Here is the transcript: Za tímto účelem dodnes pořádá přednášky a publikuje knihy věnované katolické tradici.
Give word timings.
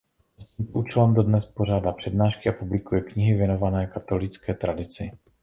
Za 0.37 0.45
tímto 0.57 0.79
účelem 0.79 1.13
dodnes 1.13 1.45
pořádá 1.45 1.91
přednášky 1.91 2.49
a 2.49 2.59
publikuje 2.59 3.01
knihy 3.01 3.33
věnované 3.37 3.87
katolické 3.87 4.53
tradici. 4.53 5.11